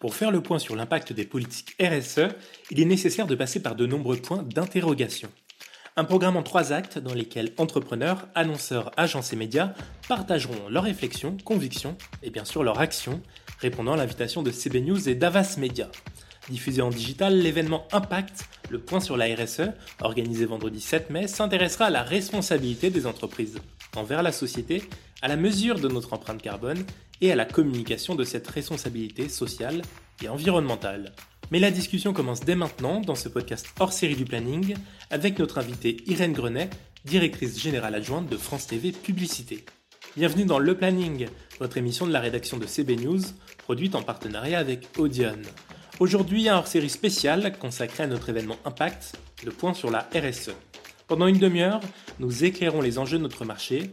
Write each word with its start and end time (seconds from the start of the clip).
Pour 0.00 0.14
faire 0.14 0.30
le 0.30 0.40
point 0.40 0.58
sur 0.58 0.76
l'impact 0.76 1.12
des 1.12 1.26
politiques 1.26 1.76
RSE, 1.78 2.32
il 2.70 2.80
est 2.80 2.86
nécessaire 2.86 3.26
de 3.26 3.34
passer 3.34 3.60
par 3.60 3.74
de 3.74 3.84
nombreux 3.84 4.16
points 4.16 4.42
d'interrogation. 4.42 5.28
Un 5.94 6.04
programme 6.04 6.38
en 6.38 6.42
trois 6.42 6.72
actes 6.72 6.98
dans 6.98 7.12
lesquels 7.12 7.52
entrepreneurs, 7.58 8.26
annonceurs, 8.34 8.92
agences 8.96 9.34
et 9.34 9.36
médias 9.36 9.74
partageront 10.08 10.70
leurs 10.70 10.84
réflexions, 10.84 11.36
convictions 11.44 11.98
et 12.22 12.30
bien 12.30 12.46
sûr 12.46 12.62
leurs 12.62 12.80
actions, 12.80 13.20
répondant 13.58 13.92
à 13.92 13.98
l'invitation 13.98 14.42
de 14.42 14.50
CB 14.50 14.80
News 14.80 15.06
et 15.06 15.14
d'Avas 15.14 15.56
Media. 15.58 15.90
Diffusé 16.48 16.80
en 16.80 16.88
digital, 16.88 17.38
l'événement 17.38 17.86
Impact, 17.92 18.46
le 18.70 18.80
point 18.80 19.00
sur 19.00 19.18
la 19.18 19.26
RSE, 19.26 19.68
organisé 20.00 20.46
vendredi 20.46 20.80
7 20.80 21.10
mai, 21.10 21.28
s'intéressera 21.28 21.86
à 21.86 21.90
la 21.90 22.04
responsabilité 22.04 22.88
des 22.88 23.06
entreprises 23.06 23.58
envers 23.94 24.22
la 24.22 24.32
société, 24.32 24.82
à 25.20 25.28
la 25.28 25.36
mesure 25.36 25.78
de 25.78 25.88
notre 25.88 26.14
empreinte 26.14 26.40
carbone 26.40 26.86
et 27.20 27.32
à 27.32 27.36
la 27.36 27.44
communication 27.44 28.14
de 28.14 28.24
cette 28.24 28.48
responsabilité 28.48 29.28
sociale 29.28 29.82
et 30.22 30.28
environnementale. 30.28 31.12
Mais 31.50 31.58
la 31.58 31.70
discussion 31.70 32.12
commence 32.12 32.40
dès 32.40 32.54
maintenant 32.54 33.00
dans 33.00 33.14
ce 33.14 33.28
podcast 33.28 33.66
hors 33.80 33.92
série 33.92 34.16
du 34.16 34.24
planning 34.24 34.76
avec 35.10 35.38
notre 35.38 35.58
invitée 35.58 35.96
Irène 36.06 36.32
Grenet, 36.32 36.70
directrice 37.04 37.60
générale 37.60 37.94
adjointe 37.94 38.28
de 38.28 38.36
France 38.36 38.66
TV 38.66 38.92
Publicité. 38.92 39.64
Bienvenue 40.16 40.44
dans 40.44 40.58
Le 40.58 40.76
Planning, 40.76 41.28
votre 41.58 41.76
émission 41.76 42.06
de 42.06 42.12
la 42.12 42.20
rédaction 42.20 42.56
de 42.56 42.66
CB 42.66 42.96
News, 42.96 43.20
produite 43.58 43.94
en 43.94 44.02
partenariat 44.02 44.58
avec 44.58 44.88
Audion. 44.98 45.38
Aujourd'hui, 46.00 46.48
un 46.48 46.56
hors-série 46.56 46.90
spécial 46.90 47.56
consacré 47.58 48.04
à 48.04 48.06
notre 48.06 48.28
événement 48.28 48.56
Impact, 48.64 49.16
le 49.44 49.52
point 49.52 49.74
sur 49.74 49.90
la 49.90 50.08
RSE. 50.14 50.50
Pendant 51.06 51.26
une 51.26 51.38
demi-heure, 51.38 51.80
nous 52.18 52.44
éclairons 52.44 52.80
les 52.80 52.98
enjeux 52.98 53.18
de 53.18 53.22
notre 53.22 53.44
marché, 53.44 53.90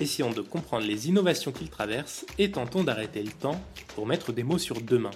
essayons 0.00 0.30
de 0.30 0.40
comprendre 0.40 0.86
les 0.86 1.08
innovations 1.08 1.52
qu'il 1.52 1.68
traverse 1.68 2.26
et 2.38 2.50
tentons 2.50 2.84
d'arrêter 2.84 3.22
le 3.22 3.30
temps 3.30 3.60
pour 3.94 4.06
mettre 4.06 4.32
des 4.32 4.42
mots 4.42 4.58
sur 4.58 4.80
demain. 4.80 5.10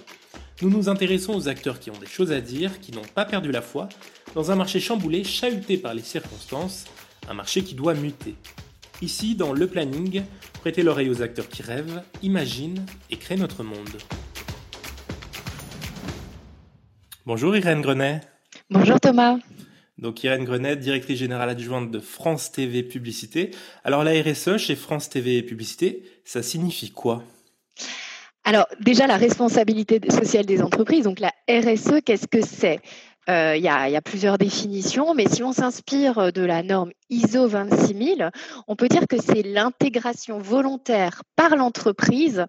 Nous 0.61 0.69
nous 0.69 0.89
intéressons 0.89 1.33
aux 1.33 1.47
acteurs 1.47 1.79
qui 1.79 1.89
ont 1.89 1.97
des 1.97 2.05
choses 2.05 2.31
à 2.31 2.41
dire, 2.41 2.79
qui 2.79 2.91
n'ont 2.91 3.01
pas 3.01 3.25
perdu 3.25 3.51
la 3.51 3.61
foi, 3.61 3.89
dans 4.35 4.51
un 4.51 4.55
marché 4.55 4.79
chamboulé, 4.79 5.23
chahuté 5.23 5.77
par 5.77 5.93
les 5.93 6.01
circonstances, 6.01 6.85
un 7.29 7.33
marché 7.33 7.63
qui 7.63 7.75
doit 7.75 7.93
muter. 7.93 8.35
Ici, 9.01 9.35
dans 9.35 9.53
le 9.53 9.67
planning, 9.67 10.23
prêtez 10.59 10.83
l'oreille 10.83 11.09
aux 11.09 11.21
acteurs 11.21 11.47
qui 11.47 11.61
rêvent, 11.61 12.01
imaginent 12.21 12.85
et 13.09 13.17
créent 13.17 13.37
notre 13.37 13.63
monde. 13.63 13.97
Bonjour 17.25 17.55
Irène 17.55 17.81
Grenet. 17.81 18.21
Bonjour 18.69 18.99
Thomas. 18.99 19.37
Donc 19.99 20.23
Irène 20.23 20.45
Grenet, 20.45 20.77
directrice 20.77 21.19
générale 21.19 21.49
adjointe 21.49 21.91
de 21.91 21.99
France 21.99 22.53
TV 22.53 22.83
Publicité. 22.83 23.51
Alors 23.83 24.05
la 24.05 24.11
RSE 24.11 24.55
chez 24.55 24.75
France 24.77 25.09
TV 25.09 25.43
Publicité, 25.43 26.03
ça 26.23 26.41
signifie 26.41 26.91
quoi? 26.91 27.21
Alors 28.45 28.65
déjà 28.79 29.07
la 29.07 29.17
responsabilité 29.17 29.99
sociale 30.09 30.45
des 30.45 30.61
entreprises, 30.61 31.03
donc 31.03 31.19
la 31.19 31.33
RSE, 31.49 32.01
qu'est-ce 32.05 32.27
que 32.27 32.41
c'est? 32.41 32.79
Euh, 33.29 33.57
il 33.57 33.61
y, 33.61 33.67
a, 33.67 34.01
plusieurs 34.01 34.37
définitions, 34.37 35.13
mais 35.13 35.27
si 35.27 35.43
on 35.43 35.51
s'inspire 35.51 36.31
de 36.31 36.41
la 36.41 36.63
norme 36.63 36.91
ISO 37.09 37.47
26000, 37.47 38.31
on 38.67 38.75
peut 38.75 38.87
dire 38.87 39.05
que 39.07 39.21
c'est 39.21 39.43
l'intégration 39.43 40.39
volontaire 40.39 41.21
par 41.35 41.55
l'entreprise 41.55 42.45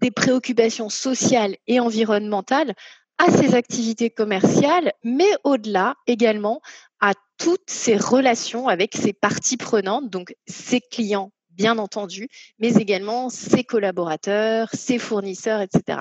des 0.00 0.10
préoccupations 0.10 0.88
sociales 0.88 1.56
et 1.66 1.80
environnementales 1.80 2.74
à 3.22 3.30
ses 3.30 3.54
activités 3.54 4.10
commerciales, 4.10 4.92
mais 5.04 5.30
au-delà 5.44 5.94
également 6.08 6.60
à 7.00 7.12
toutes 7.38 7.70
ses 7.70 7.96
relations 7.96 8.66
avec 8.66 8.96
ses 8.96 9.12
parties 9.12 9.56
prenantes, 9.56 10.10
donc 10.10 10.34
ses 10.48 10.80
clients 10.80 11.30
bien 11.50 11.78
entendu, 11.78 12.28
mais 12.58 12.74
également 12.74 13.28
ses 13.28 13.62
collaborateurs, 13.62 14.68
ses 14.72 14.98
fournisseurs, 14.98 15.60
etc. 15.60 16.00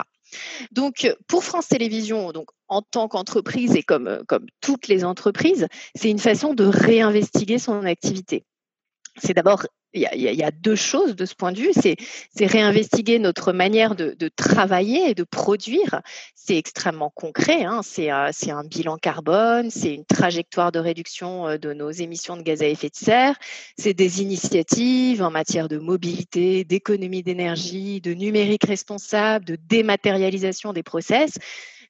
Donc, 0.71 1.13
pour 1.27 1.43
France 1.43 1.67
Télévisions, 1.67 2.31
donc 2.31 2.49
en 2.67 2.81
tant 2.81 3.07
qu'entreprise 3.07 3.75
et 3.75 3.83
comme, 3.83 4.23
comme 4.27 4.47
toutes 4.59 4.87
les 4.87 5.03
entreprises, 5.03 5.67
c'est 5.93 6.09
une 6.09 6.19
façon 6.19 6.55
de 6.55 6.63
réinvestiguer 6.63 7.59
son 7.59 7.85
activité. 7.85 8.45
C'est 9.21 9.33
d'abord 9.33 9.67
il 9.93 10.01
y, 10.01 10.43
a, 10.43 10.51
deux 10.51 10.75
choses 10.75 11.15
de 11.15 11.25
ce 11.25 11.35
point 11.35 11.51
de 11.51 11.59
vue. 11.59 11.71
C'est, 11.73 11.97
réinvestiguer 12.39 13.19
notre 13.19 13.51
manière 13.51 13.95
de, 13.95 14.15
travailler 14.35 15.09
et 15.09 15.15
de 15.15 15.23
produire. 15.23 16.01
C'est 16.35 16.57
extrêmement 16.57 17.11
concret. 17.13 17.65
Hein. 17.65 17.81
Euh, 17.99 18.29
c'est, 18.31 18.51
un 18.51 18.63
bilan 18.63 18.97
carbone, 18.97 19.69
c'est 19.69 19.93
une 19.93 20.05
trajectoire 20.05 20.71
de 20.71 20.79
réduction 20.79 21.47
euh, 21.47 21.57
de 21.57 21.73
nos 21.73 21.91
émissions 21.91 22.37
de 22.37 22.41
gaz 22.41 22.61
à 22.61 22.67
effet 22.67 22.89
de 22.89 22.95
serre. 22.95 23.35
C'est 23.77 23.93
des 23.93 24.21
initiatives 24.21 25.21
en 25.21 25.29
matière 25.29 25.67
de 25.67 25.77
mobilité, 25.77 26.63
d'économie 26.63 27.23
d'énergie, 27.23 28.01
de 28.01 28.13
numérique 28.13 28.65
responsable, 28.65 29.45
de 29.45 29.57
dématérialisation 29.67 30.73
des 30.73 30.83
process. 30.83 31.37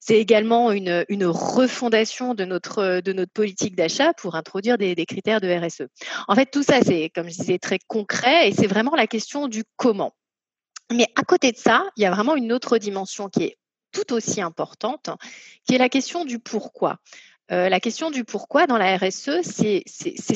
C'est 0.03 0.17
également 0.17 0.71
une, 0.71 1.05
refondation 1.25 2.33
de 2.33 2.43
notre, 2.43 3.01
politique 3.33 3.75
d'achat 3.75 4.13
pour 4.13 4.35
introduire 4.35 4.79
des, 4.79 5.05
critères 5.05 5.39
de 5.39 5.47
RSE. 5.47 5.83
En 6.27 6.33
fait, 6.33 6.47
tout 6.47 6.63
ça, 6.63 6.81
c'est, 6.81 7.11
comme 7.13 7.29
je 7.29 7.37
disais, 7.37 7.59
très 7.59 7.77
concret 7.87 8.49
et 8.49 8.51
c'est 8.51 8.65
vraiment 8.65 8.95
la 8.95 9.05
question 9.05 9.47
du 9.47 9.63
comment. 9.77 10.13
Mais 10.91 11.05
à 11.15 11.21
côté 11.21 11.51
de 11.51 11.57
ça, 11.57 11.85
il 11.97 12.03
y 12.03 12.07
a 12.07 12.11
vraiment 12.11 12.35
une 12.35 12.51
autre 12.51 12.79
dimension 12.79 13.29
qui 13.29 13.43
est 13.43 13.57
tout 13.91 14.11
aussi 14.11 14.41
importante, 14.41 15.11
qui 15.67 15.75
est 15.75 15.77
la 15.77 15.89
question 15.89 16.25
du 16.25 16.39
pourquoi. 16.39 16.97
Euh, 17.51 17.67
la 17.67 17.81
question 17.81 18.11
du 18.11 18.23
pourquoi 18.23 18.65
dans 18.65 18.77
la 18.77 18.95
RSE, 18.97 19.41
c'est 19.43 19.83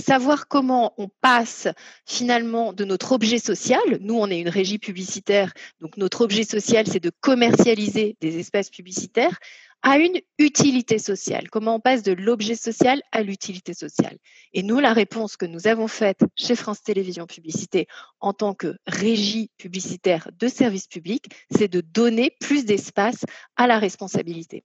savoir 0.02 0.50
comment 0.50 0.94
on 0.98 1.08
passe 1.22 1.70
finalement 2.06 2.74
de 2.74 2.84
notre 2.84 3.14
objet 3.14 3.40
social. 3.40 3.80
Nous, 4.02 4.16
on 4.16 4.30
est 4.30 4.40
une 4.40 4.50
régie 4.50 4.80
publicitaire, 4.80 5.54
donc 5.80 5.96
notre 5.96 6.22
objet 6.22 6.44
social, 6.44 6.86
c'est 6.88 7.00
de 7.00 7.12
commercialiser 7.22 8.18
des 8.20 8.40
espaces 8.40 8.70
publicitaires 8.70 9.40
à 9.82 9.98
une 9.98 10.20
utilité 10.40 10.98
sociale. 10.98 11.50
Comment 11.50 11.76
on 11.76 11.80
passe 11.80 12.04
de 12.04 12.12
l'objet 12.12 12.56
social 12.56 13.02
à 13.14 13.22
l'utilité 13.22 13.74
sociale? 13.74 14.18
Et 14.52 14.64
nous, 14.64 14.80
la 14.80 14.92
réponse 14.92 15.38
que 15.38 15.46
nous 15.46 15.68
avons 15.68 15.88
faite 15.88 16.22
chez 16.36 16.56
France 16.56 16.82
Télévisions 16.82 17.28
Publicité 17.28 17.88
en 18.20 18.34
tant 18.34 18.54
que 18.54 18.76
régie 18.88 19.52
publicitaire 19.58 20.30
de 20.38 20.48
service 20.50 20.88
public, 20.88 21.28
c'est 21.50 21.68
de 21.70 21.80
donner 21.80 22.36
plus 22.42 22.66
d'espace 22.66 23.24
à 23.56 23.68
la 23.68 23.80
responsabilité. 23.80 24.64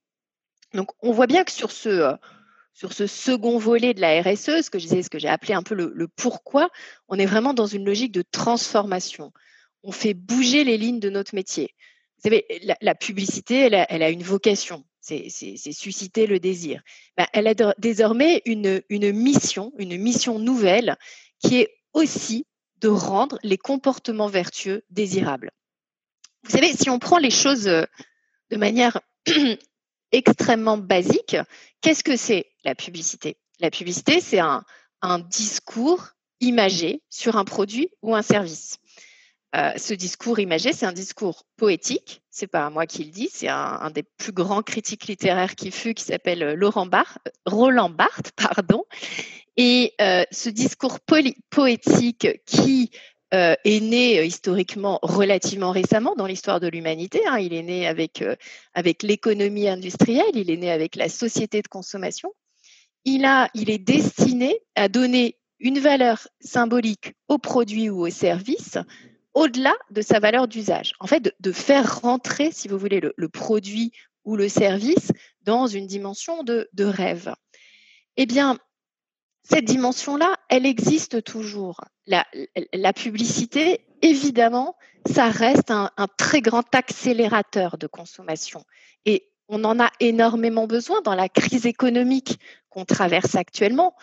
Donc, 0.74 0.90
on 1.00 1.12
voit 1.12 1.26
bien 1.26 1.44
que 1.44 1.52
sur 1.52 1.70
ce, 1.70 1.88
euh, 1.88 2.12
sur 2.72 2.92
ce 2.92 3.06
second 3.06 3.58
volet 3.58 3.94
de 3.94 4.00
la 4.00 4.22
RSE, 4.22 4.62
ce 4.62 4.70
que 4.70 5.18
j'ai 5.18 5.28
appelé 5.28 5.54
un 5.54 5.62
peu 5.62 5.74
le, 5.74 6.08
pourquoi, 6.08 6.70
on 7.08 7.18
est 7.18 7.26
vraiment 7.26 7.54
dans 7.54 7.66
une 7.66 7.84
logique 7.84 8.12
de 8.12 8.22
transformation. 8.22 9.32
On 9.82 9.92
fait 9.92 10.14
bouger 10.14 10.64
les 10.64 10.78
lignes 10.78 11.00
de 11.00 11.10
notre 11.10 11.34
métier. 11.34 11.74
Vous 12.16 12.30
savez, 12.30 12.44
la, 12.80 12.94
publicité, 12.94 13.56
elle 13.56 14.02
a, 14.02 14.10
une 14.10 14.22
vocation, 14.22 14.84
c'est 15.00 15.28
susciter 15.30 16.26
le 16.26 16.38
désir. 16.38 16.82
Ben, 17.16 17.26
elle 17.32 17.46
a 17.46 17.54
désormais 17.78 18.42
une, 18.44 18.82
une 18.88 19.12
mission, 19.12 19.72
une 19.78 19.96
mission 19.96 20.38
nouvelle 20.38 20.96
qui 21.38 21.60
est 21.60 21.74
aussi 21.92 22.46
de 22.80 22.88
rendre 22.88 23.38
les 23.42 23.58
comportements 23.58 24.28
vertueux 24.28 24.82
désirables. 24.90 25.50
Vous 26.44 26.50
savez, 26.50 26.72
si 26.72 26.88
on 26.88 26.98
prend 26.98 27.18
les 27.18 27.30
choses 27.30 27.68
euh, 27.68 27.84
de 28.50 28.56
manière 28.56 29.00
extrêmement 30.12 30.78
basique. 30.78 31.36
Qu'est-ce 31.80 32.04
que 32.04 32.16
c'est 32.16 32.46
la 32.64 32.74
publicité? 32.74 33.36
La 33.60 33.70
publicité, 33.70 34.20
c'est 34.20 34.40
un, 34.40 34.64
discours 35.30 36.08
imagé 36.40 37.02
sur 37.08 37.36
un 37.36 37.44
produit 37.44 37.90
ou 38.02 38.14
un 38.14 38.22
service. 38.22 38.78
Euh, 39.56 39.72
ce 39.76 39.94
discours 39.94 40.38
imagé, 40.38 40.72
c'est 40.72 40.86
un 40.86 40.92
discours 40.92 41.44
poétique. 41.56 42.22
C'est 42.30 42.46
pas 42.46 42.70
moi 42.70 42.86
qui 42.86 43.04
le 43.04 43.10
dis, 43.10 43.28
c'est 43.32 43.48
un, 43.48 43.90
des 43.90 44.02
plus 44.02 44.32
grands 44.32 44.62
critiques 44.62 45.06
littéraires 45.06 45.54
qui 45.56 45.70
fut, 45.70 45.94
qui 45.94 46.04
s'appelle 46.04 46.54
Laurent 46.54 46.86
Barthes, 46.86 47.18
Roland 47.46 47.90
Barthes, 47.90 48.32
pardon. 48.36 48.84
Et 49.56 49.94
euh, 50.00 50.24
ce 50.30 50.48
discours 50.48 50.98
poétique 51.00 52.28
qui 52.46 52.90
euh, 53.32 53.54
est 53.64 53.80
né 53.80 54.18
euh, 54.18 54.24
historiquement 54.24 54.98
relativement 55.02 55.70
récemment 55.70 56.16
dans 56.16 56.26
l'histoire 56.26 56.58
de 56.58 56.66
l'humanité. 56.66 57.20
Hein. 57.28 57.38
Il 57.38 57.52
est 57.52 57.62
né 57.62 57.86
avec, 57.86 58.22
euh, 58.22 58.34
avec 58.74 59.04
l'économie 59.04 59.68
industrielle, 59.68 60.32
il 60.34 60.50
est 60.50 60.56
né 60.56 60.70
avec 60.70 60.96
la 60.96 61.08
société 61.08 61.62
de 61.62 61.68
consommation. 61.68 62.32
Il, 63.04 63.24
a, 63.24 63.48
il 63.54 63.70
est 63.70 63.78
destiné 63.78 64.58
à 64.74 64.88
donner 64.88 65.38
une 65.60 65.78
valeur 65.78 66.26
symbolique 66.40 67.14
au 67.28 67.38
produit 67.38 67.88
ou 67.88 68.04
au 68.06 68.10
service 68.10 68.78
au-delà 69.34 69.74
de 69.90 70.02
sa 70.02 70.18
valeur 70.18 70.48
d'usage. 70.48 70.94
En 70.98 71.06
fait, 71.06 71.32
de, 71.38 71.52
faire 71.52 72.00
rentrer, 72.00 72.50
si 72.50 72.66
vous 72.66 72.78
voulez, 72.78 72.98
le, 72.98 73.14
le, 73.16 73.28
produit 73.28 73.92
ou 74.24 74.34
le 74.34 74.48
service 74.48 75.12
dans 75.42 75.68
une 75.68 75.86
dimension 75.86 76.42
de, 76.42 76.68
de 76.72 76.84
rêve. 76.84 77.32
Eh 78.16 78.26
bien, 78.26 78.58
cette 79.44 79.64
dimension-là, 79.64 80.36
elle 80.48 80.66
existe 80.66 81.22
toujours. 81.22 81.80
La, 82.10 82.92
publicité, 82.92 83.86
évidemment, 84.02 84.76
ça 85.06 85.28
reste 85.28 85.70
un, 85.70 85.90
très 86.16 86.40
grand 86.40 86.74
accélérateur 86.74 87.78
de 87.78 87.86
consommation. 87.86 88.64
Et 89.06 89.28
on 89.48 89.62
en 89.64 89.78
a 89.80 89.90
énormément 90.00 90.66
besoin 90.66 91.02
dans 91.02 91.14
la 91.14 91.28
crise 91.28 91.66
économique 91.66 92.38
qu'on 92.68 92.84
traverse 92.84 93.36
actuellement. 93.36 93.94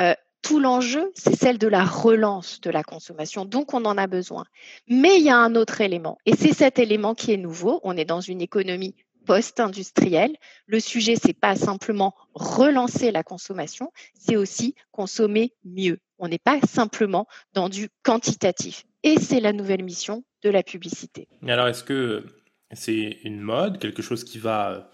Euh, 0.00 0.14
tout 0.42 0.58
l'enjeu, 0.58 1.12
c'est 1.14 1.36
celle 1.36 1.58
de 1.58 1.68
la 1.68 1.84
relance 1.84 2.60
de 2.62 2.70
la 2.70 2.82
consommation. 2.82 3.44
Donc, 3.44 3.74
on 3.74 3.84
en 3.84 3.98
a 3.98 4.06
besoin. 4.06 4.44
Mais 4.88 5.18
il 5.18 5.24
y 5.24 5.30
a 5.30 5.36
un 5.36 5.54
autre 5.54 5.82
élément. 5.82 6.18
Et 6.24 6.34
c'est 6.34 6.54
cet 6.54 6.78
élément 6.78 7.14
qui 7.14 7.32
est 7.32 7.36
nouveau. 7.36 7.80
On 7.84 7.96
est 7.96 8.06
dans 8.06 8.22
une 8.22 8.40
économie 8.40 8.94
post-industriel. 9.30 10.34
Le 10.66 10.80
sujet, 10.80 11.14
c'est 11.14 11.38
pas 11.38 11.54
simplement 11.54 12.16
relancer 12.34 13.12
la 13.12 13.22
consommation, 13.22 13.92
c'est 14.18 14.34
aussi 14.34 14.74
consommer 14.90 15.52
mieux. 15.64 15.98
On 16.18 16.26
n'est 16.26 16.40
pas 16.40 16.58
simplement 16.62 17.28
dans 17.54 17.68
du 17.68 17.90
quantitatif. 18.02 18.86
Et 19.04 19.20
c'est 19.20 19.38
la 19.38 19.52
nouvelle 19.52 19.84
mission 19.84 20.24
de 20.42 20.50
la 20.50 20.64
publicité. 20.64 21.28
Alors, 21.46 21.68
est-ce 21.68 21.84
que 21.84 22.24
c'est 22.72 23.20
une 23.22 23.40
mode, 23.40 23.78
quelque 23.78 24.02
chose 24.02 24.24
qui 24.24 24.38
va 24.38 24.90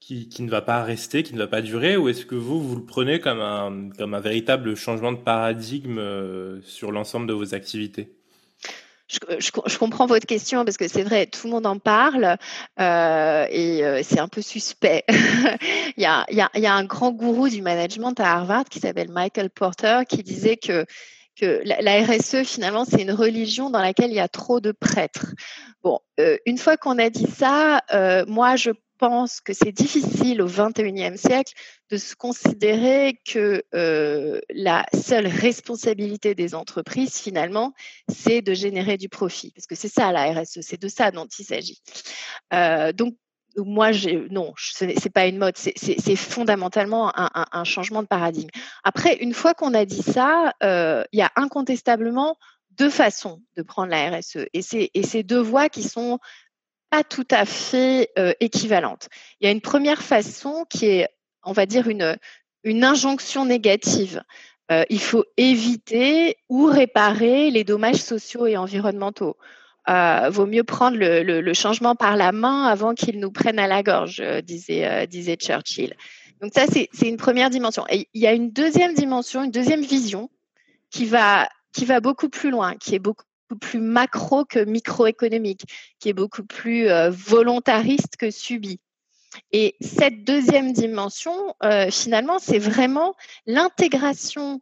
qui, 0.00 0.30
ne 0.40 0.48
va 0.48 0.62
pas 0.62 0.82
rester, 0.82 1.22
qui 1.22 1.34
ne 1.34 1.38
va 1.38 1.46
pas 1.46 1.60
durer, 1.60 1.98
ou 1.98 2.08
est-ce 2.08 2.24
que 2.24 2.34
vous, 2.34 2.62
vous 2.62 2.76
le 2.76 2.84
prenez 2.86 3.20
comme 3.20 3.40
un, 3.40 3.90
comme 3.90 4.14
un 4.14 4.20
véritable 4.20 4.74
changement 4.74 5.12
de 5.12 5.18
paradigme 5.18 5.98
euh, 5.98 6.62
sur 6.62 6.92
l'ensemble 6.92 7.26
de 7.26 7.34
vos 7.34 7.54
activités? 7.54 8.15
Je, 9.08 9.18
je, 9.38 9.78
comprends 9.78 10.06
votre 10.06 10.26
question 10.26 10.64
parce 10.64 10.76
que 10.76 10.88
c'est 10.88 11.02
vrai, 11.02 11.26
tout 11.26 11.46
le 11.46 11.52
monde 11.52 11.66
en 11.66 11.78
parle 11.78 12.36
euh, 12.80 13.46
et 13.50 13.84
euh, 13.84 14.02
c'est 14.02 14.18
un 14.18 14.28
peu 14.28 14.42
suspect. 14.42 15.04
il, 15.96 16.02
y 16.02 16.06
a, 16.06 16.26
un 16.74 16.84
grand 16.84 17.12
gourou 17.12 17.48
du 17.48 17.62
management 17.62 18.18
à 18.18 18.32
Harvard 18.32 18.64
qui 18.64 18.80
s'appelle 18.80 19.10
Michael 19.10 19.50
Porter 19.50 20.00
qui 20.08 20.22
disait 20.22 20.56
que 20.56 20.86
la, 21.40 22.02
RSE, 22.02 22.44
finalement, 22.44 22.84
c'est 22.84 23.02
une 23.02 23.12
religion 23.12 23.70
dans 23.70 23.80
laquelle 23.80 24.10
il 24.10 24.16
y 24.16 24.20
a 24.20 24.28
trop 24.28 24.60
de 24.60 24.72
prêtres. 24.72 25.34
Bon, 25.82 26.00
euh, 26.18 26.38
une 26.46 26.58
fois 26.58 26.76
qu'on 26.76 26.98
a 26.98 27.10
dit 27.10 27.28
ça, 27.30 27.82
euh, 27.92 28.24
moi, 28.26 28.56
je 28.56 28.70
pense 28.98 29.40
que 29.40 29.52
c'est 29.52 29.72
difficile 29.72 30.42
au 30.42 30.46
XXIe 30.46 31.16
siècle 31.16 31.52
de 31.90 31.96
se 31.96 32.14
considérer 32.14 33.20
que 33.24 33.62
euh, 33.74 34.40
la 34.50 34.86
seule 34.94 35.26
responsabilité 35.26 36.34
des 36.34 36.54
entreprises, 36.54 37.18
finalement, 37.18 37.72
c'est 38.08 38.42
de 38.42 38.54
générer 38.54 38.96
du 38.96 39.08
profit. 39.08 39.52
Parce 39.52 39.66
que 39.66 39.74
c'est 39.74 39.88
ça 39.88 40.12
la 40.12 40.32
RSE, 40.32 40.60
c'est 40.60 40.80
de 40.80 40.88
ça 40.88 41.10
dont 41.10 41.26
il 41.38 41.44
s'agit. 41.44 41.80
Euh, 42.52 42.92
donc, 42.92 43.14
moi, 43.56 43.90
non, 44.30 44.52
ce 44.58 44.84
n'est 44.84 44.94
pas 45.12 45.26
une 45.26 45.38
mode, 45.38 45.56
c'est 45.56 46.16
fondamentalement 46.16 47.10
un, 47.14 47.64
changement 47.64 48.02
de 48.02 48.06
paradigme. 48.06 48.50
Après, 48.84 49.16
une 49.16 49.32
fois 49.32 49.54
qu'on 49.54 49.72
a 49.72 49.86
dit 49.86 50.02
ça, 50.02 50.52
euh, 50.62 51.04
il 51.12 51.18
y 51.18 51.22
a 51.22 51.32
incontestablement 51.36 52.36
deux 52.72 52.90
façons 52.90 53.40
de 53.56 53.62
prendre 53.62 53.90
la 53.90 54.10
RSE. 54.10 54.46
Et 54.52 54.62
c'est 54.62 55.22
deux 55.22 55.40
voies 55.40 55.68
qui 55.68 55.82
sont 55.82 56.18
pas 56.90 57.04
tout 57.04 57.26
à 57.30 57.44
fait 57.44 58.10
euh, 58.18 58.32
équivalentes. 58.40 59.08
Il 59.40 59.46
y 59.46 59.48
a 59.48 59.52
une 59.52 59.60
première 59.60 60.02
façon 60.02 60.64
qui 60.68 60.86
est, 60.86 61.08
on 61.42 61.52
va 61.52 61.66
dire, 61.66 61.88
une, 61.88 62.16
une 62.64 62.84
injonction 62.84 63.44
négative. 63.44 64.22
Euh, 64.72 64.84
il 64.90 65.00
faut 65.00 65.24
éviter 65.36 66.36
ou 66.48 66.66
réparer 66.66 67.50
les 67.50 67.64
dommages 67.64 68.02
sociaux 68.02 68.46
et 68.46 68.56
environnementaux. 68.56 69.36
Euh, 69.88 70.30
vaut 70.30 70.46
mieux 70.46 70.64
prendre 70.64 70.96
le, 70.96 71.22
le, 71.22 71.54
changement 71.54 71.94
par 71.94 72.16
la 72.16 72.32
main 72.32 72.64
avant 72.64 72.94
qu'il 72.94 73.20
nous 73.20 73.30
prenne 73.30 73.60
à 73.60 73.68
la 73.68 73.84
gorge, 73.84 74.20
euh, 74.20 74.40
disait, 74.40 74.84
euh, 74.84 75.06
disait 75.06 75.36
Churchill. 75.36 75.94
Donc 76.40 76.52
ça, 76.54 76.66
c'est 76.66 77.08
une 77.08 77.16
première 77.16 77.50
dimension. 77.50 77.84
Et 77.88 78.08
il 78.12 78.20
y 78.20 78.26
a 78.26 78.32
une 78.32 78.50
deuxième 78.50 78.94
dimension, 78.94 79.44
une 79.44 79.52
deuxième 79.52 79.82
vision 79.82 80.28
qui 80.90 81.04
va, 81.04 81.48
qui 81.72 81.84
va 81.84 82.00
beaucoup 82.00 82.28
plus 82.28 82.50
loin, 82.50 82.74
qui 82.74 82.96
est 82.96 82.98
beaucoup 82.98 83.24
plus 83.54 83.80
macro 83.80 84.44
que 84.44 84.64
microéconomique, 84.64 85.64
qui 86.00 86.08
est 86.08 86.14
beaucoup 86.14 86.44
plus 86.44 86.88
euh, 86.88 87.10
volontariste 87.10 88.16
que 88.18 88.30
subi. 88.30 88.80
Et 89.52 89.76
cette 89.80 90.24
deuxième 90.24 90.72
dimension, 90.72 91.54
euh, 91.62 91.90
finalement, 91.90 92.38
c'est 92.38 92.58
vraiment 92.58 93.14
l'intégration 93.46 94.60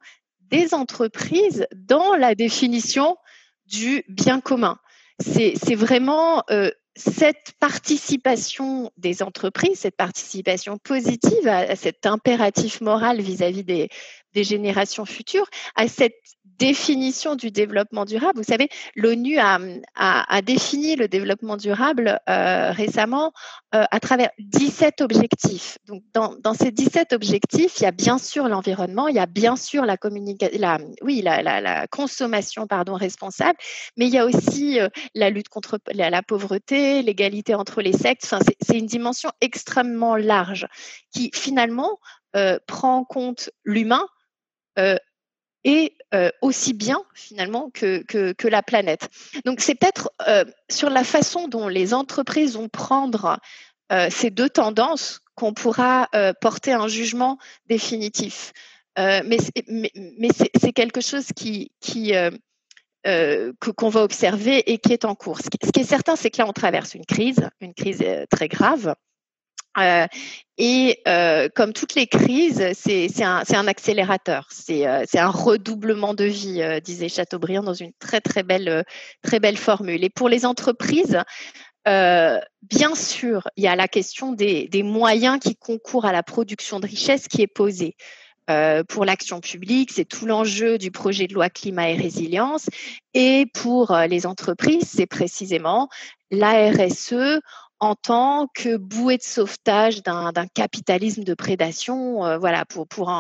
des 0.50 0.74
entreprises 0.74 1.66
dans 1.74 2.14
la 2.14 2.34
définition 2.34 3.16
du 3.66 4.04
bien 4.08 4.40
commun. 4.40 4.78
C'est 5.20 5.74
vraiment 5.74 6.42
euh, 6.50 6.70
cette 6.96 7.52
participation 7.60 8.90
des 8.96 9.22
entreprises, 9.22 9.80
cette 9.80 9.96
participation 9.96 10.78
positive 10.78 11.46
à, 11.46 11.76
cet 11.76 12.06
impératif 12.06 12.80
moral 12.80 13.20
vis-à-vis 13.20 13.64
des, 13.64 13.88
des 14.32 14.44
générations 14.44 15.04
futures, 15.04 15.48
à 15.76 15.88
cette 15.88 16.14
définition 16.58 17.36
du 17.36 17.50
développement 17.50 18.04
durable. 18.04 18.38
Vous 18.38 18.44
savez, 18.44 18.68
l'ONU 18.96 19.38
a, 19.38 19.58
a, 19.94 20.34
a, 20.34 20.42
défini 20.42 20.96
le 20.96 21.08
développement 21.08 21.56
durable 21.56 22.20
euh, 22.28 22.70
récemment 22.70 23.32
euh, 23.74 23.84
à 23.90 24.00
travers 24.00 24.30
17 24.38 25.00
objectifs. 25.00 25.78
Donc, 25.86 26.02
dans, 26.12 26.34
dans, 26.36 26.54
ces 26.54 26.70
17 26.70 27.12
objectifs, 27.12 27.78
il 27.80 27.82
y 27.84 27.86
a 27.86 27.92
bien 27.92 28.18
sûr 28.18 28.48
l'environnement, 28.48 29.08
il 29.08 29.16
y 29.16 29.20
a 29.20 29.26
bien 29.26 29.56
sûr 29.56 29.84
la 29.84 29.96
la, 30.58 30.78
oui, 31.02 31.22
la, 31.22 31.42
la, 31.42 31.60
la, 31.60 31.86
consommation 31.86 32.66
pardon 32.66 32.94
responsable, 32.94 33.58
mais 33.96 34.06
il 34.06 34.12
y 34.12 34.18
a 34.18 34.26
aussi 34.26 34.80
euh, 34.80 34.88
la 35.14 35.30
lutte 35.30 35.48
contre 35.48 35.78
la, 35.92 36.10
la 36.10 36.22
pauvreté, 36.22 37.02
l'égalité 37.02 37.54
entre 37.54 37.82
les 37.82 37.92
sexes. 37.92 38.32
Enfin, 38.32 38.44
c'est 38.60 38.78
une 38.78 38.86
dimension 38.86 39.30
extrêmement 39.40 40.16
large 40.16 40.66
qui 41.12 41.30
finalement 41.34 41.98
euh, 42.36 42.58
prend 42.66 42.98
en 42.98 43.04
compte 43.04 43.50
l'humain 43.64 44.06
euh, 44.78 44.96
et 45.64 45.96
euh, 46.14 46.30
aussi 46.42 46.74
bien 46.74 47.02
finalement 47.14 47.70
que, 47.70 48.04
la 48.46 48.62
planète. 48.62 49.08
Donc 49.44 49.60
c'est 49.60 49.74
peut-être 49.74 50.12
euh, 50.28 50.44
sur 50.70 50.90
la 50.90 51.02
façon 51.02 51.48
dont 51.48 51.68
les 51.68 51.94
entreprises 51.94 52.54
vont 52.54 52.68
prendre 52.68 53.40
euh, 53.90 54.08
ces 54.10 54.30
deux 54.30 54.50
tendances 54.50 55.20
qu'on 55.34 55.52
pourra 55.52 56.08
porter 56.40 56.72
un 56.72 56.86
jugement 56.86 57.38
définitif. 57.66 58.52
Mais 58.96 59.38
c'est 59.42 60.72
quelque 60.72 61.00
chose 61.00 61.26
qui, 61.34 61.72
qu'on 63.02 63.88
va 63.88 64.02
observer 64.04 64.72
et 64.72 64.78
qui 64.78 64.92
est 64.92 65.04
en 65.04 65.16
cours. 65.16 65.40
Ce 65.40 65.48
qui 65.48 65.80
est 65.80 65.84
certain, 65.84 66.14
c'est 66.14 66.30
que 66.30 66.40
là, 66.40 66.46
on 66.46 66.52
traverse 66.52 66.94
une 66.94 67.04
crise, 67.04 67.48
une 67.60 67.74
crise 67.74 68.04
très 68.30 68.46
grave. 68.46 68.94
Euh, 69.78 70.06
et 70.56 71.00
euh, 71.08 71.48
comme 71.54 71.72
toutes 71.72 71.94
les 71.94 72.06
crises, 72.06 72.64
c'est 72.74 73.08
un, 73.22 73.66
accélérateur, 73.66 74.46
c'est 74.50 74.86
euh, 74.86 75.04
un 75.14 75.30
redoublement 75.30 76.14
de 76.14 76.24
vie, 76.24 76.62
disait 76.82 77.08
Chateaubriand 77.08 77.62
dans 77.62 77.74
une 77.74 77.92
très 77.98 78.20
très 78.20 78.42
belle 78.42 78.84
formule. 79.56 80.04
Et 80.04 80.10
pour 80.10 80.28
les 80.28 80.46
entreprises, 80.46 81.18
bien 81.86 82.94
sûr, 82.94 83.48
il 83.56 83.64
y 83.64 83.68
a 83.68 83.76
la 83.76 83.88
question 83.88 84.32
des, 84.32 84.68
des, 84.68 84.82
moyens 84.82 85.38
qui 85.40 85.56
concourent 85.56 86.06
à 86.06 86.12
la 86.12 86.22
production 86.22 86.78
de 86.78 86.86
richesse 86.86 87.26
qui 87.26 87.42
est 87.42 87.48
posée. 87.48 87.96
pour 88.88 89.04
l'action 89.04 89.40
publique, 89.40 89.90
c'est 89.92 90.04
tout 90.04 90.24
l'enjeu 90.24 90.78
du 90.78 90.92
projet 90.92 91.26
de 91.26 91.34
loi 91.34 91.50
climat 91.50 91.90
et 91.90 91.96
résilience. 91.96 92.70
Et 93.12 93.46
pour 93.54 93.96
les 94.08 94.24
entreprises, 94.24 94.88
c'est 94.88 95.06
précisément 95.06 95.88
la 96.30 96.70
RSE 96.70 97.40
en 97.84 97.94
tant 97.94 98.46
que 98.54 98.78
bouée 98.78 99.18
de 99.18 99.22
sauvetage 99.22 100.02
d'un 100.02 100.32
capitalisme 100.54 101.22
de 101.22 101.34
prédation, 101.34 102.24
euh, 102.24 102.38
voilà, 102.38 102.64
pour 102.64 102.88
pour 102.88 103.12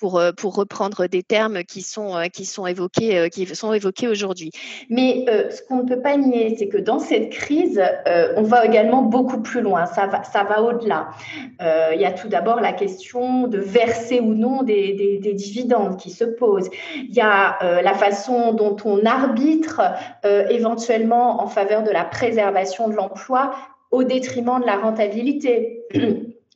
pour 0.00 0.18
euh, 0.18 0.32
pour 0.32 0.56
reprendre 0.56 1.06
des 1.06 1.22
termes 1.22 1.62
qui 1.62 1.82
sont 1.82 2.16
euh, 2.16 2.26
qui 2.26 2.44
sont 2.44 2.66
évoqués 2.66 3.30
qui 3.30 3.46
sont 3.54 3.72
évoqués 3.72 4.08
aujourd'hui. 4.08 4.50
Mais 4.88 5.26
ce 5.50 5.62
qu'on 5.62 5.76
ne 5.76 5.88
peut 5.88 6.02
pas 6.02 6.16
nier, 6.16 6.56
c'est 6.58 6.66
que 6.66 6.78
dans 6.78 6.98
cette 6.98 7.30
crise, 7.30 7.80
on 8.36 8.42
va 8.42 8.66
également 8.66 9.02
beaucoup 9.02 9.40
plus 9.42 9.60
loin. 9.60 9.86
Ça 9.86 10.06
va 10.06 10.24
ça 10.24 10.42
va 10.42 10.60
au-delà. 10.62 11.10
il 11.60 12.00
y 12.00 12.04
a 12.04 12.10
tout 12.12 12.28
d'abord 12.28 12.60
la 12.60 12.72
question 12.72 13.46
de 13.46 13.58
verser 13.58 14.18
ou 14.18 14.34
non 14.34 14.64
des, 14.64 14.94
des, 14.94 15.18
des 15.18 15.34
dividendes 15.34 15.98
qui 15.98 16.10
se 16.10 16.24
pose. 16.24 16.68
Il 16.96 17.14
y 17.14 17.20
a 17.20 17.58
la 17.82 17.94
façon 17.94 18.52
dont 18.54 18.76
on 18.84 19.04
arbitre 19.06 19.82
éventuellement 20.24 21.42
en 21.42 21.46
faveur 21.46 21.84
de 21.84 21.90
la 21.90 22.04
préservation 22.04 22.88
de 22.88 22.94
l'emploi 22.94 23.52
au 23.90 24.04
détriment 24.04 24.60
de 24.60 24.66
la 24.66 24.76
rentabilité. 24.76 25.84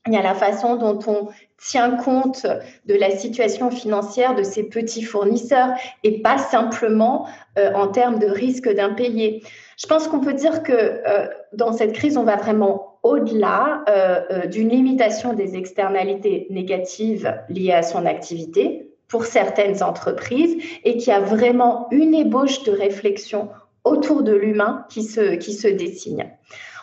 Il 0.06 0.12
y 0.12 0.18
a 0.18 0.22
la 0.22 0.34
façon 0.34 0.76
dont 0.76 0.98
on 1.06 1.28
tient 1.58 1.92
compte 1.96 2.46
de 2.84 2.94
la 2.94 3.10
situation 3.10 3.70
financière 3.70 4.34
de 4.34 4.42
ces 4.42 4.64
petits 4.64 5.02
fournisseurs 5.02 5.70
et 6.02 6.20
pas 6.20 6.36
simplement 6.36 7.26
euh, 7.58 7.72
en 7.72 7.88
termes 7.88 8.18
de 8.18 8.26
risque 8.26 8.68
d'impayé. 8.68 9.42
Je 9.78 9.86
pense 9.86 10.06
qu'on 10.06 10.20
peut 10.20 10.34
dire 10.34 10.62
que 10.62 10.72
euh, 10.72 11.26
dans 11.54 11.72
cette 11.72 11.94
crise, 11.94 12.18
on 12.18 12.24
va 12.24 12.36
vraiment 12.36 12.98
au-delà 13.02 13.82
euh, 13.88 14.20
euh 14.30 14.46
d'une 14.46 14.68
limitation 14.68 15.32
des 15.32 15.56
externalités 15.56 16.48
négatives 16.50 17.34
liées 17.48 17.72
à 17.72 17.82
son 17.82 18.04
activité 18.04 18.90
pour 19.08 19.24
certaines 19.24 19.82
entreprises 19.82 20.62
et 20.84 20.98
qu'il 20.98 21.08
y 21.08 21.16
a 21.16 21.20
vraiment 21.20 21.88
une 21.90 22.14
ébauche 22.14 22.62
de 22.64 22.72
réflexion 22.72 23.48
autour 23.84 24.22
de 24.22 24.32
l'humain 24.32 24.84
qui 24.90 25.02
se, 25.02 25.34
qui 25.36 25.54
se 25.54 25.68
dessine. 25.68 26.30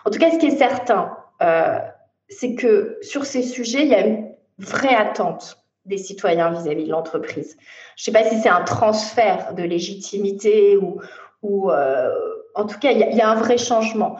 En 0.06 0.10
tout 0.10 0.20
cas, 0.20 0.32
ce 0.32 0.38
qui 0.38 0.48
est 0.48 0.58
certain, 0.58 1.18
euh, 1.42 1.80
c'est 2.30 2.56
que 2.56 2.98
sur 3.02 3.26
ces 3.26 3.44
sujets, 3.44 3.84
il 3.84 3.90
y 3.90 3.96
a 3.96 4.06
une 4.06 4.32
vraie 4.58 4.96
attente 4.96 5.58
des 5.86 5.98
citoyens 5.98 6.52
vis-à-vis 6.52 6.86
de 6.86 6.92
l'entreprise. 6.92 7.58
Je 7.96 8.02
ne 8.02 8.06
sais 8.06 8.12
pas 8.12 8.30
si 8.30 8.40
c'est 8.40 8.50
un 8.50 8.64
transfert 8.64 9.54
de 9.56 9.64
légitimité 9.64 10.78
ou, 10.78 11.02
ou 11.42 11.72
euh, 11.72 12.10
en 12.56 12.66
tout 12.66 12.80
cas, 12.80 12.92
il 12.92 13.00
y, 13.00 13.22
a, 13.22 13.30
un 13.30 13.36
vrai 13.36 13.58
changement. 13.58 14.18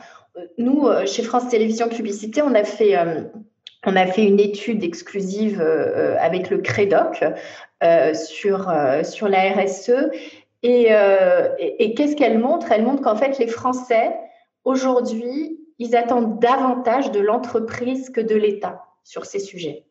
Nous, 0.58 0.86
euh, 0.86 1.06
chez 1.06 1.22
France 1.22 1.48
Télévisions 1.48 1.88
Publicité, 1.88 2.42
on 2.42 2.54
a 2.54 2.64
fait, 2.64 2.96
euh, 2.96 3.22
on 3.86 3.96
a 3.96 4.06
fait 4.06 4.24
une 4.24 4.40
étude 4.40 4.82
exclusive 4.82 5.60
euh, 5.60 6.16
avec 6.18 6.50
le 6.50 6.58
CREDOC 6.58 7.24
euh, 7.82 8.14
sur, 8.14 8.72
sur 9.04 9.28
la 9.28 9.52
RSE. 9.52 10.10
Et, 10.64 10.90
et, 11.58 11.84
et 11.84 11.94
qu'est-ce 11.94 12.14
qu'elle 12.14 12.38
montre? 12.38 12.70
Elle 12.70 12.84
montre 12.84 13.02
qu'en 13.02 13.16
fait, 13.16 13.38
les 13.38 13.48
Français, 13.48 14.12
aujourd'hui, 14.64 15.58
ils 15.78 15.96
attendent 15.96 16.40
davantage 16.40 17.10
de 17.10 17.20
l'entreprise 17.20 18.10
que 18.10 18.20
de 18.20 18.34
l'État 18.34 18.84
sur 19.04 19.24
ces 19.24 19.38
sujets. 19.38 19.84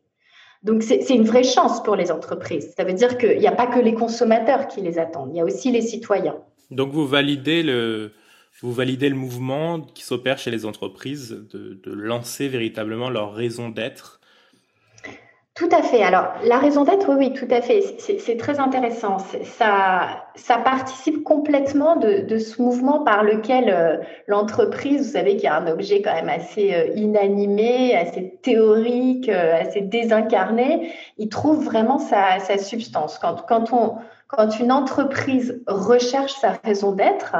Donc, 0.64 0.84
c'est 0.84 1.10
une 1.10 1.24
vraie 1.24 1.44
chance 1.44 1.82
pour 1.82 1.96
les 1.96 2.12
entreprises. 2.12 2.74
Ça 2.78 2.84
veut 2.84 2.94
dire 2.94 3.18
qu'il 3.18 3.40
n'y 3.40 3.48
a 3.48 3.52
pas 3.52 3.66
que 3.66 3.80
les 3.80 3.96
consommateurs 3.96 4.68
qui 4.68 4.82
les 4.82 5.00
attendent, 5.00 5.32
il 5.34 5.38
y 5.38 5.42
a 5.42 5.44
aussi 5.46 5.72
les 5.72 5.82
citoyens. 5.82 6.38
Donc, 6.70 6.92
vous 6.92 7.08
validez 7.08 7.64
le, 7.64 8.12
vous 8.62 8.72
validez 8.72 9.10
le 9.10 9.16
mouvement 9.16 9.82
qui 9.82 10.04
s'opère 10.04 10.38
chez 10.38 10.52
les 10.52 10.66
entreprises 10.66 11.32
de, 11.52 11.80
de, 11.84 11.92
lancer 11.92 12.48
véritablement 12.48 13.10
leur 13.10 13.34
raison 13.34 13.70
d'être 13.70 14.21
tout 15.62 15.70
à 15.72 15.84
fait. 15.84 16.02
Alors, 16.02 16.34
la 16.44 16.58
raison 16.58 16.84
d'être, 16.86 17.14
oui, 17.14 17.34
tout 17.34 17.48
à 17.52 17.62
fait. 17.62 17.84
C'est 18.00 18.38
très 18.38 18.60
intéressant. 18.60 19.20
Ça, 19.20 20.24
ça 20.34 20.58
participe 20.58 21.24
complètement 21.24 21.98
de, 21.98 22.22
de, 22.22 22.40
ce 22.40 22.60
mouvement 22.60 23.04
par 23.04 23.24
lequel 23.24 23.70
euh, 23.70 23.98
l'entreprise, 24.26 25.06
vous 25.06 25.12
savez 25.14 25.36
qu'il 25.36 25.44
y 25.44 25.48
a 25.48 25.56
un 25.56 25.68
objet 25.68 26.02
quand 26.02 26.16
même 26.16 26.30
assez 26.30 26.74
euh, 26.74 26.88
inanimé, 26.96 27.96
assez 27.96 28.40
théorique, 28.42 29.30
euh, 29.30 29.62
assez 29.62 29.82
désincarné, 29.82 30.94
il 31.20 31.30
trouve 31.30 31.64
vraiment 31.64 32.00
sa, 32.00 32.40
sa 32.40 32.58
substance. 32.58 33.20
Quand, 33.20 33.46
quand, 33.48 33.72
on, 33.72 33.98
quand 34.30 34.60
une 34.60 34.72
entreprise 34.72 35.62
recherche 35.68 36.34
sa 36.34 36.54
raison 36.64 36.92
d'être, 36.92 37.36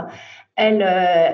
elle, 0.62 0.82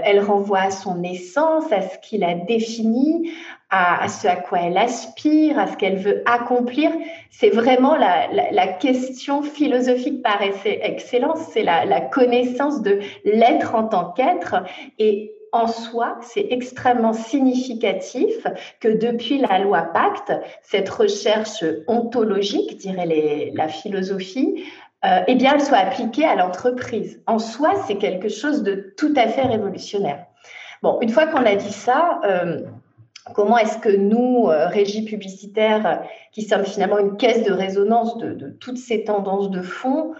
elle 0.03 0.19
renvoie 0.21 0.61
à 0.61 0.71
son 0.71 1.03
essence, 1.03 1.71
à 1.71 1.81
ce 1.81 1.97
qu'il 1.99 2.23
a 2.23 2.33
défini, 2.33 3.31
à, 3.69 4.07
ce 4.07 4.27
à 4.27 4.37
quoi 4.37 4.59
elle 4.61 4.77
aspire, 4.77 5.59
à 5.59 5.67
ce 5.67 5.75
qu'elle 5.75 5.97
veut 5.97 6.23
accomplir. 6.25 6.91
C'est 7.29 7.49
vraiment 7.49 7.95
la, 7.95 8.67
question 8.79 9.41
philosophique 9.41 10.21
par 10.23 10.41
excellence, 10.41 11.39
c'est 11.51 11.63
la, 11.63 11.85
la 11.85 12.01
connaissance 12.01 12.81
de 12.81 12.99
l'être 13.25 13.75
en 13.75 13.83
tant 13.83 14.11
qu'être. 14.11 14.63
Et 14.99 15.33
en 15.51 15.67
soi, 15.67 16.17
c'est 16.21 16.47
extrêmement 16.49 17.13
significatif 17.13 18.47
que 18.79 18.89
depuis 18.89 19.39
la 19.39 19.59
loi 19.59 19.81
Pacte, 19.93 20.33
cette 20.61 20.89
recherche 20.89 21.63
ontologique, 21.87 22.77
dirait 22.77 23.05
les, 23.05 23.51
la 23.55 23.67
philosophie, 23.67 24.63
euh, 25.05 25.19
eh 25.27 25.35
bien, 25.35 25.53
elle 25.53 25.61
soit 25.61 25.77
appliquée 25.77 26.25
à 26.25 26.35
l'entreprise. 26.35 27.21
En 27.27 27.39
soi, 27.39 27.73
c'est 27.85 27.97
quelque 27.97 28.29
chose 28.29 28.63
de 28.63 28.93
tout 28.97 29.13
à 29.15 29.27
fait 29.27 29.43
révolutionnaire. 29.43 30.25
Bon, 30.81 30.99
une 31.01 31.09
fois 31.09 31.27
qu'on 31.27 31.45
a 31.45 31.55
dit 31.55 31.71
ça, 31.71 32.19
euh, 32.25 32.61
comment 33.33 33.57
est-ce 33.57 33.77
que 33.77 33.95
nous, 33.95 34.47
euh, 34.47 34.67
régie 34.67 35.05
publicitaire, 35.05 36.03
qui 36.31 36.43
sommes 36.43 36.65
finalement 36.65 36.97
une 36.97 37.17
caisse 37.17 37.43
de 37.43 37.51
résonance 37.51 38.17
de, 38.17 38.49
toutes 38.59 38.77
ces 38.77 39.03
tendances 39.03 39.49
de 39.51 39.61
fond, 39.61 40.13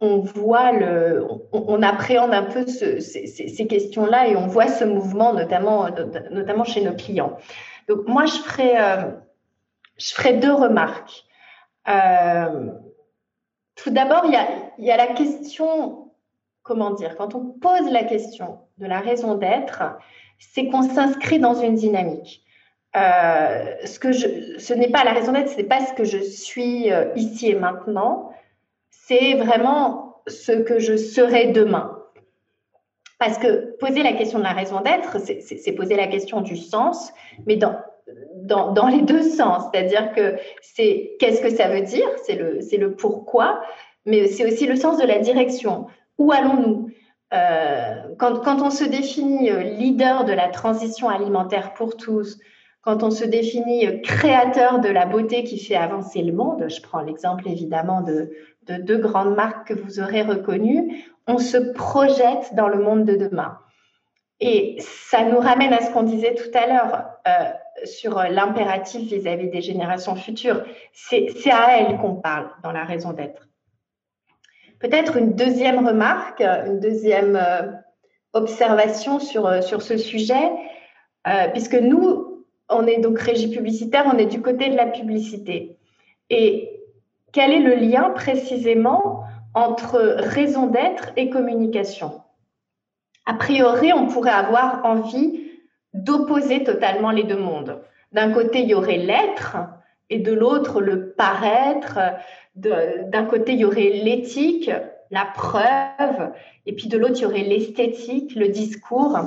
on 0.00 0.18
voit 0.18 0.72
le, 0.72 1.24
on, 1.52 1.82
appréhende 1.82 2.34
un 2.34 2.42
peu 2.42 2.66
ces, 2.66 3.66
questions-là 3.68 4.28
et 4.28 4.36
on 4.36 4.46
voit 4.46 4.66
ce 4.66 4.84
mouvement, 4.84 5.32
notamment, 5.32 5.88
notamment 6.30 6.64
chez 6.64 6.82
nos 6.82 6.94
clients. 6.94 7.38
Donc 7.88 8.06
moi, 8.06 8.26
je 8.26 8.34
ferai, 8.34 8.72
euh, 8.76 9.10
je 9.96 10.14
ferai 10.14 10.34
deux 10.34 10.52
remarques. 10.52 11.24
Euh, 11.88 12.70
tout 13.76 13.90
d'abord, 13.90 14.24
il 14.26 14.84
y 14.84 14.90
a, 14.90 14.96
la 14.96 15.08
question, 15.08 16.10
comment 16.62 16.90
dire, 16.92 17.16
quand 17.16 17.34
on 17.34 17.44
pose 17.44 17.90
la 17.90 18.04
question 18.04 18.58
de 18.78 18.86
la 18.86 19.00
raison 19.00 19.34
d'être, 19.34 19.82
c'est 20.38 20.68
qu'on 20.68 20.82
s'inscrit 20.82 21.38
dans 21.38 21.54
une 21.54 21.74
dynamique. 21.74 22.42
Euh, 22.96 23.74
ce 23.84 23.98
que 23.98 24.12
je, 24.12 24.74
n'est 24.74 24.90
pas 24.90 25.02
la 25.02 25.12
raison 25.12 25.32
d'être, 25.32 25.48
ce 25.48 25.56
n'est 25.56 25.64
pas 25.64 25.84
ce 25.84 25.92
que 25.94 26.04
je 26.04 26.18
suis 26.18 26.92
euh, 26.92 27.12
ici 27.16 27.50
et 27.50 27.56
maintenant, 27.56 28.30
c'est 28.90 29.34
vraiment 29.34 30.22
ce 30.28 30.52
que 30.52 30.78
je 30.78 30.96
serai 30.96 31.48
demain. 31.48 31.98
Parce 33.18 33.38
que 33.38 33.76
poser 33.78 34.02
la 34.02 34.12
question 34.12 34.38
de 34.38 34.44
la 34.44 34.52
raison 34.52 34.80
d'être, 34.80 35.18
c'est 35.20 35.72
poser 35.72 35.96
la 35.96 36.06
question 36.06 36.40
du 36.40 36.56
sens, 36.56 37.12
mais 37.46 37.56
dans, 37.56 37.76
dans, 38.42 38.88
les 38.88 39.02
deux 39.02 39.22
sens. 39.22 39.64
C'est-à-dire 39.72 40.12
que 40.12 40.36
c'est 40.60 41.12
qu'est-ce 41.18 41.40
que 41.40 41.50
ça 41.50 41.68
veut 41.68 41.82
dire, 41.82 42.08
c'est 42.24 42.36
le, 42.36 42.58
le 42.78 42.94
pourquoi, 42.94 43.62
mais 44.06 44.26
c'est 44.26 44.46
aussi 44.46 44.66
le 44.66 44.76
sens 44.76 44.98
de 44.98 45.06
la 45.06 45.18
direction. 45.18 45.86
Où 46.18 46.32
allons-nous? 46.32 46.90
Euh, 47.32 47.94
quand, 48.18 48.40
quand, 48.40 48.62
on 48.62 48.70
se 48.70 48.84
définit 48.84 49.50
euh, 49.50 49.62
leader 49.62 50.24
de 50.24 50.32
la 50.32 50.48
transition 50.48 51.08
alimentaire 51.08 51.74
pour 51.74 51.96
tous, 51.96 52.38
quand 52.84 53.02
on 53.02 53.10
se 53.10 53.24
définit 53.24 54.02
créateur 54.02 54.78
de 54.78 54.90
la 54.90 55.06
beauté 55.06 55.42
qui 55.42 55.58
fait 55.58 55.74
avancer 55.74 56.22
le 56.22 56.32
monde, 56.32 56.66
je 56.68 56.82
prends 56.82 57.00
l'exemple 57.00 57.48
évidemment 57.48 58.02
de, 58.02 58.30
deux 58.68 58.98
grandes 58.98 59.34
marques 59.34 59.68
que 59.68 59.74
vous 59.74 60.00
aurez 60.00 60.22
reconnues, 60.22 61.04
on 61.26 61.38
se 61.38 61.56
projette 61.56 62.54
dans 62.54 62.68
le 62.68 62.78
monde 62.78 63.04
de 63.04 63.16
demain. 63.16 63.58
Et 64.40 64.76
ça 64.80 65.24
nous 65.24 65.38
ramène 65.38 65.72
à 65.72 65.80
ce 65.80 65.90
qu'on 65.92 66.02
disait 66.02 66.34
tout 66.34 66.50
à 66.54 66.66
l'heure 66.66 67.04
euh, 67.28 67.52
sur 67.84 68.18
l'impératif 68.18 69.12
vis-à-vis 69.12 69.48
des 69.48 69.62
générations 69.62 70.16
futures. 70.16 70.62
C'est 70.92 71.28
à 71.50 71.78
elles 71.78 71.98
qu'on 71.98 72.16
parle 72.16 72.50
dans 72.62 72.72
la 72.72 72.84
raison 72.84 73.12
d'être. 73.12 73.48
Peut-être 74.80 75.16
une 75.16 75.34
deuxième 75.34 75.86
remarque, 75.86 76.40
une 76.40 76.80
deuxième 76.80 77.36
euh, 77.36 77.70
observation 78.32 79.20
sur, 79.20 79.46
euh, 79.46 79.60
sur 79.60 79.82
ce 79.82 79.96
sujet, 79.96 80.50
puisque 81.52 81.74
nous, 81.74 82.44
on 82.68 82.86
est 82.86 82.98
donc 82.98 83.18
régie 83.18 83.48
publicitaire, 83.48 84.04
on 84.12 84.18
est 84.18 84.26
du 84.26 84.42
côté 84.42 84.68
de 84.68 84.76
la 84.76 84.86
publicité. 84.86 85.78
Et 86.28 86.82
quel 87.32 87.50
est 87.52 87.60
le 87.60 87.76
lien 87.76 88.10
précisément 88.10 89.24
entre 89.54 89.98
raison 90.18 90.66
d'être 90.66 91.12
et 91.16 91.30
communication? 91.30 92.23
A 93.26 93.34
priori, 93.34 93.92
on 93.92 94.06
pourrait 94.06 94.30
avoir 94.30 94.84
envie 94.84 95.50
d'opposer 95.92 96.64
totalement 96.64 97.10
les 97.10 97.24
deux 97.24 97.38
mondes. 97.38 97.80
D'un 98.12 98.32
côté, 98.32 98.60
il 98.60 98.68
y 98.68 98.74
aurait 98.74 98.98
l'être 98.98 99.56
et 100.10 100.18
de 100.18 100.32
l'autre, 100.32 100.80
le 100.80 101.10
paraître. 101.10 101.98
D'un 102.54 103.24
côté, 103.24 103.52
il 103.52 103.60
y 103.60 103.64
aurait 103.64 103.90
l'éthique, 103.90 104.70
la 105.10 105.24
preuve, 105.24 106.32
et 106.66 106.74
puis 106.74 106.88
de 106.88 106.98
l'autre, 106.98 107.14
il 107.16 107.22
y 107.22 107.26
aurait 107.26 107.42
l'esthétique, 107.42 108.34
le 108.34 108.48
discours. 108.48 109.18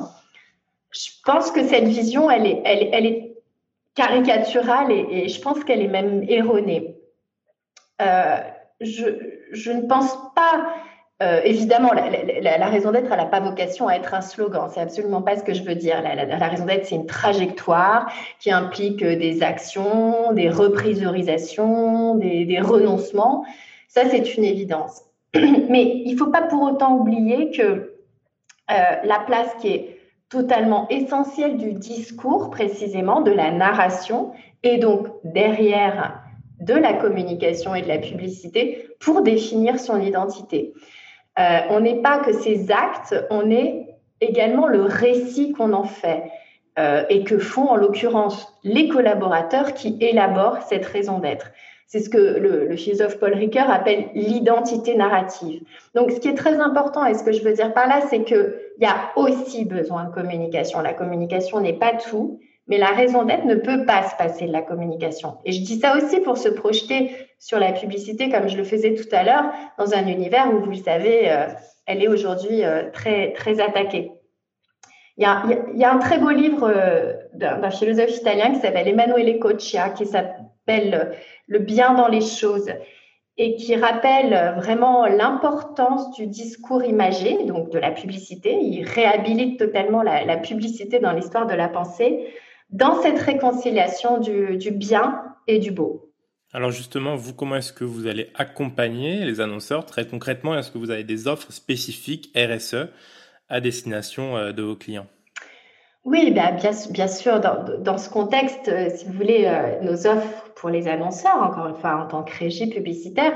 Je 0.91 1.09
pense 1.25 1.51
que 1.51 1.63
cette 1.63 1.85
vision, 1.85 2.29
elle 2.29 2.45
est, 2.45 2.61
elle, 2.65 3.05
est 3.05 3.35
caricaturale 3.95 4.91
et, 4.91 5.27
je 5.27 5.41
pense 5.41 5.63
qu'elle 5.63 5.81
est 5.81 5.87
même 5.87 6.23
erronée. 6.27 6.97
Euh, 8.01 8.37
je, 8.79 9.71
ne 9.71 9.87
pense 9.87 10.15
pas, 10.35 10.73
euh, 11.23 11.41
évidemment, 11.43 11.93
la, 11.93 12.67
raison 12.67 12.91
d'être, 12.91 13.11
elle 13.11 13.17
n'a 13.17 13.25
pas 13.25 13.39
vocation 13.39 13.87
à 13.87 13.95
être 13.95 14.13
un 14.13 14.21
slogan. 14.21 14.69
C'est 14.71 14.81
absolument 14.81 15.23
pas 15.23 15.35
ce 15.35 15.43
que 15.43 15.53
je 15.53 15.63
veux 15.63 15.73
dire. 15.73 16.03
La, 16.03 16.47
raison 16.47 16.65
d'être, 16.65 16.85
c'est 16.85 16.95
une 16.95 17.07
trajectoire 17.07 18.11
qui 18.39 18.51
implique 18.51 19.03
des 19.03 19.41
actions, 19.41 20.31
des 20.33 20.49
reprisorisations, 20.49 22.15
des, 22.15 22.59
renoncements. 22.61 23.45
Ça, 23.87 24.03
c'est 24.07 24.37
une 24.37 24.43
évidence. 24.43 25.01
Mais 25.35 26.03
il 26.05 26.13
ne 26.13 26.17
faut 26.17 26.29
pas 26.29 26.43
pour 26.43 26.61
autant 26.61 26.97
oublier 26.97 27.49
que 27.49 27.63
euh, 27.63 28.73
la 29.03 29.19
place 29.25 29.55
qui 29.59 29.69
est 29.69 29.99
totalement 30.29 30.87
essentiel 30.89 31.57
du 31.57 31.73
discours, 31.73 32.51
précisément, 32.51 33.21
de 33.21 33.31
la 33.31 33.51
narration, 33.51 34.33
et 34.61 34.77
donc 34.77 35.07
derrière 35.23 36.21
de 36.59 36.73
la 36.73 36.93
communication 36.93 37.73
et 37.73 37.81
de 37.81 37.87
la 37.87 37.97
publicité 37.97 38.87
pour 38.99 39.23
définir 39.23 39.79
son 39.79 39.99
identité. 39.99 40.73
Euh, 41.39 41.59
on 41.69 41.79
n'est 41.79 42.01
pas 42.01 42.19
que 42.19 42.33
ces 42.33 42.71
actes, 42.71 43.15
on 43.29 43.51
est 43.51 43.95
également 44.21 44.67
le 44.67 44.81
récit 44.81 45.51
qu'on 45.51 45.73
en 45.73 45.83
fait 45.83 46.23
euh, 46.79 47.03
et 47.09 47.23
que 47.23 47.37
font 47.37 47.69
en 47.69 47.75
l'occurrence 47.75 48.53
les 48.63 48.87
collaborateurs 48.87 49.73
qui 49.73 49.97
élaborent 50.01 50.61
cette 50.63 50.85
raison 50.85 51.19
d'être. 51.19 51.51
C'est 51.85 51.99
ce 51.99 52.09
que 52.09 52.17
le, 52.17 52.75
philosophe 52.75 53.17
Paul 53.17 53.33
Ricoeur 53.33 53.69
appelle 53.69 54.09
l'identité 54.13 54.95
narrative. 54.95 55.61
Donc, 55.95 56.11
ce 56.11 56.19
qui 56.19 56.27
est 56.27 56.35
très 56.35 56.59
important, 56.59 57.05
et 57.05 57.13
ce 57.13 57.23
que 57.23 57.31
je 57.31 57.41
veux 57.41 57.53
dire 57.53 57.73
par 57.73 57.87
là, 57.87 58.01
c'est 58.09 58.23
qu'il 58.23 58.55
y 58.79 58.85
a 58.85 59.11
aussi 59.15 59.63
besoin 59.63 60.03
de 60.03 60.13
communication. 60.13 60.81
La 60.81 60.93
communication 60.93 61.61
n'est 61.61 61.77
pas 61.77 61.93
tout, 61.93 62.41
mais 62.67 62.77
la 62.77 62.87
raison 62.87 63.23
d'être 63.23 63.45
ne 63.45 63.55
peut 63.55 63.85
pas 63.85 64.03
se 64.03 64.15
passer 64.15 64.45
de 64.45 64.51
la 64.51 64.61
communication. 64.61 65.37
Et 65.45 65.51
je 65.51 65.61
dis 65.61 65.79
ça 65.79 65.95
aussi 65.95 66.19
pour 66.19 66.37
se 66.37 66.49
projeter 66.49 67.11
sur 67.39 67.59
la 67.59 67.71
publicité, 67.71 68.29
comme 68.29 68.47
je 68.47 68.57
le 68.57 68.63
faisais 68.63 68.93
tout 68.93 69.07
à 69.11 69.23
l'heure, 69.23 69.45
dans 69.77 69.93
un 69.93 70.07
univers 70.07 70.53
où, 70.53 70.59
vous 70.59 70.71
le 70.71 70.75
savez, 70.75 71.31
euh, 71.31 71.47
elle 71.85 72.03
est 72.03 72.07
aujourd'hui 72.07 72.63
euh, 72.63 72.89
très, 72.91 73.31
très 73.33 73.61
attaquée. 73.61 74.11
Il 75.17 75.23
y, 75.23 75.83
a, 75.83 75.91
un 75.91 75.97
très 75.97 76.19
beau 76.19 76.29
livre 76.29 76.71
euh, 76.71 77.13
d'un 77.33 77.71
philosophe 77.71 78.15
italien 78.15 78.51
qui 78.51 78.59
s'appelle 78.59 78.87
Emanuele 78.87 79.39
Coccia, 79.39 79.89
qui 79.89 80.05
s'appelle 80.05 81.17
le 81.47 81.59
bien 81.59 81.95
dans 81.95 82.07
les 82.07 82.21
choses 82.21 82.69
et 83.37 83.55
qui 83.55 83.75
rappelle 83.75 84.55
vraiment 84.57 85.05
l'importance 85.05 86.11
du 86.11 86.27
discours 86.27 86.83
imagé, 86.83 87.43
donc 87.45 87.69
de 87.71 87.79
la 87.79 87.91
publicité. 87.91 88.59
Il 88.61 88.83
réhabilite 88.87 89.59
totalement 89.59 90.01
la, 90.01 90.37
publicité 90.37 90.99
dans 90.99 91.13
l'histoire 91.13 91.45
de 91.45 91.53
la 91.53 91.67
pensée, 91.67 92.27
dans 92.69 93.01
cette 93.01 93.19
réconciliation 93.19 94.19
du, 94.19 94.57
du 94.57 94.71
bien 94.71 95.23
et 95.47 95.59
du 95.59 95.71
beau. 95.71 96.11
Alors 96.53 96.71
justement, 96.71 97.15
vous, 97.15 97.33
comment 97.33 97.57
est-ce 97.57 97.73
que 97.73 97.83
vous 97.83 98.07
allez 98.07 98.29
accompagner 98.35 99.25
les 99.25 99.41
annonceurs 99.41 99.85
très 99.85 100.07
concrètement? 100.07 100.57
Est-ce 100.57 100.71
que 100.71 100.77
vous 100.77 100.91
avez 100.91 101.03
des 101.03 101.27
offres 101.27 101.51
spécifiques 101.51 102.31
RSE 102.35 102.87
à 103.49 103.59
destination 103.59 104.37
euh, 104.37 104.51
de 104.53 104.63
vos 104.63 104.75
clients? 104.75 105.07
Oui, 106.05 106.31
bah, 106.31 106.51
bien, 106.51 106.71
bien, 106.91 107.07
sûr, 107.07 107.41
dans, 107.41 107.97
ce 107.97 108.09
contexte, 108.09 108.69
euh, 108.69 108.89
si 108.95 109.05
vous 109.05 109.11
voulez, 109.11 109.43
euh, 109.45 109.81
nos 109.81 110.07
offres 110.07 110.51
pour 110.55 110.69
les 110.69 110.87
annonceurs, 110.87 111.35
encore 111.43 111.67
une 111.67 111.75
fois, 111.75 111.97
en 111.97 112.07
tant 112.07 112.23
que 112.23 112.31
régie 112.37 112.69
publicitaire, 112.69 113.33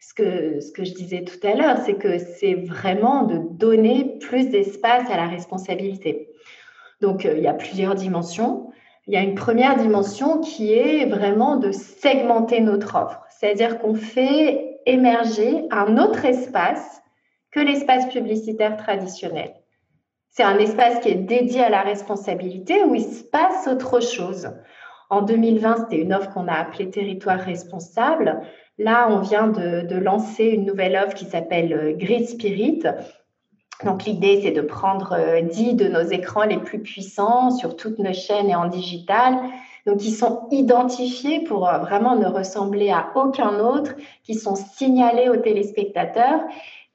ce 0.00 0.14
que, 0.14 0.60
ce 0.60 0.72
que 0.72 0.84
je 0.84 0.94
disais 0.94 1.24
tout 1.24 1.46
à 1.46 1.54
l'heure, 1.54 1.76
c'est 1.84 1.96
que 1.98 2.16
c'est 2.18 2.54
vraiment 2.54 3.24
de 3.24 3.40
donner 3.50 4.18
plus 4.20 4.48
d'espace 4.48 5.10
à 5.10 5.16
la 5.16 5.26
responsabilité. 5.26 6.33
Donc, 7.00 7.26
euh, 7.26 7.34
il 7.36 7.42
y 7.42 7.48
a 7.48 7.54
plusieurs 7.54 7.94
dimensions. 7.94 8.70
Il 9.06 9.14
y 9.14 9.16
a 9.16 9.22
une 9.22 9.34
première 9.34 9.76
dimension 9.76 10.40
qui 10.40 10.72
est 10.72 11.06
vraiment 11.06 11.56
de 11.56 11.72
segmenter 11.72 12.60
notre 12.60 12.96
offre, 12.96 13.20
c'est-à-dire 13.28 13.78
qu'on 13.78 13.94
fait 13.94 14.80
émerger 14.86 15.64
un 15.70 15.98
autre 15.98 16.24
espace 16.24 17.02
que 17.50 17.60
l'espace 17.60 18.06
publicitaire 18.06 18.76
traditionnel. 18.76 19.52
C'est 20.30 20.42
un 20.42 20.58
espace 20.58 20.98
qui 21.00 21.10
est 21.10 21.14
dédié 21.14 21.62
à 21.62 21.68
la 21.68 21.82
responsabilité 21.82 22.82
où 22.82 22.94
il 22.94 23.04
se 23.04 23.22
passe 23.22 23.68
autre 23.68 24.00
chose. 24.00 24.50
En 25.10 25.22
2020, 25.22 25.76
c'était 25.76 26.02
une 26.02 26.12
offre 26.12 26.30
qu'on 26.30 26.48
a 26.48 26.54
appelée 26.54 26.90
Territoire 26.90 27.38
responsable. 27.38 28.40
Là, 28.78 29.06
on 29.10 29.20
vient 29.20 29.46
de, 29.46 29.96
lancer 29.96 30.46
une 30.46 30.64
nouvelle 30.64 30.96
offre 30.96 31.14
qui 31.14 31.26
s'appelle 31.26 31.72
euh, 31.72 31.92
Grid 31.96 32.26
Spirit. 32.26 32.82
Donc, 33.82 34.04
l'idée, 34.04 34.40
c'est 34.42 34.52
de 34.52 34.60
prendre 34.60 35.16
10 35.42 35.68
euh, 35.68 35.72
de 35.72 35.88
nos 35.88 36.02
écrans 36.02 36.44
les 36.44 36.58
plus 36.58 36.80
puissants 36.80 37.50
sur 37.50 37.76
toutes 37.76 37.98
nos 37.98 38.12
chaînes 38.12 38.48
et 38.48 38.54
en 38.54 38.68
digital. 38.68 39.38
Donc, 39.86 40.04
ils 40.04 40.14
sont 40.14 40.46
identifiés 40.50 41.40
pour 41.40 41.68
euh, 41.68 41.78
vraiment 41.78 42.16
ne 42.16 42.26
ressembler 42.26 42.90
à 42.90 43.08
aucun 43.16 43.58
autre, 43.58 43.94
qui 44.22 44.34
sont 44.34 44.54
signalés 44.54 45.28
aux 45.28 45.36
téléspectateurs 45.36 46.40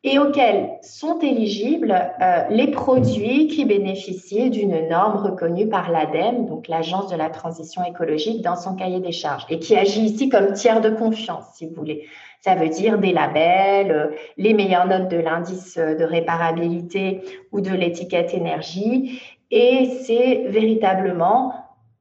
et 0.03 0.17
auxquels 0.17 0.69
sont 0.81 1.19
éligibles 1.19 1.93
euh, 2.21 2.43
les 2.49 2.71
produits 2.71 3.47
qui 3.47 3.65
bénéficient 3.65 4.49
d'une 4.49 4.87
norme 4.87 5.17
reconnue 5.17 5.67
par 5.67 5.91
l'ADEME, 5.91 6.45
donc 6.45 6.69
l'Agence 6.69 7.11
de 7.11 7.17
la 7.17 7.29
transition 7.29 7.83
écologique, 7.83 8.41
dans 8.41 8.55
son 8.55 8.75
cahier 8.75 9.01
des 9.01 9.11
charges, 9.11 9.45
et 9.49 9.59
qui 9.59 9.75
agit 9.75 10.03
ici 10.03 10.29
comme 10.29 10.53
tiers 10.53 10.79
de 10.79 10.89
confiance, 10.89 11.43
si 11.55 11.67
vous 11.67 11.75
voulez. 11.75 12.07
Ça 12.41 12.55
veut 12.55 12.69
dire 12.69 12.97
des 12.97 13.11
labels, 13.11 13.91
euh, 13.91 14.15
les 14.37 14.53
meilleures 14.53 14.87
notes 14.87 15.09
de 15.09 15.17
l'indice 15.17 15.77
de 15.77 16.03
réparabilité 16.03 17.21
ou 17.51 17.61
de 17.61 17.71
l'étiquette 17.71 18.33
énergie, 18.33 19.21
et 19.51 19.89
c'est 20.03 20.45
véritablement 20.47 21.53